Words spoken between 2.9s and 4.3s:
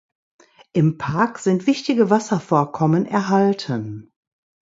erhalten.